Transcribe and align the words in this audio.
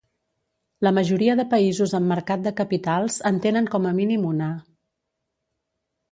La 0.85 0.91
majoria 0.97 1.33
de 1.39 1.43
països 1.51 1.91
amb 1.99 2.09
mercat 2.11 2.41
de 2.47 2.53
capitals 2.61 3.17
en 3.31 3.37
tenen 3.43 3.67
com 3.75 3.85
a 3.89 3.91
mínim 3.99 4.25
una. 4.31 4.47